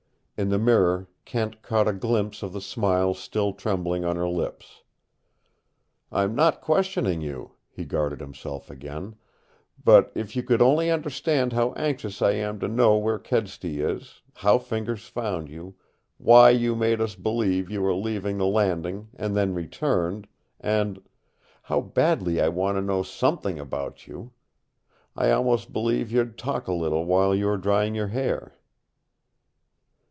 [0.37, 4.81] In the mirror Kent caught a glimpse of the smile still trembling on her lips.
[6.11, 9.17] "I'm not questioning you," he guarded himself again,
[9.85, 14.23] "but if you could only understand how anxious I am to know where Kedsty is,
[14.37, 15.75] how Fingers found you,
[16.17, 20.27] why you made us believe you were leaving the Landing and then returned
[20.59, 21.03] and
[21.61, 24.31] how badly I want to know something about you
[25.15, 28.55] I almost believe you'd talk a little while you are drying your hair."